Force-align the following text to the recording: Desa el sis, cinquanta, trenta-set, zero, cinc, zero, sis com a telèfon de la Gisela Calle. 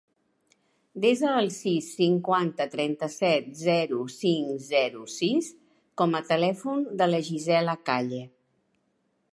Desa 1.01 1.33
el 1.41 1.49
sis, 1.57 1.89
cinquanta, 1.97 2.67
trenta-set, 2.75 3.51
zero, 3.59 4.01
cinc, 4.15 4.65
zero, 4.71 5.05
sis 5.19 5.51
com 6.03 6.19
a 6.21 6.25
telèfon 6.33 6.85
de 7.03 7.11
la 7.13 7.21
Gisela 7.31 7.79
Calle. 7.91 8.25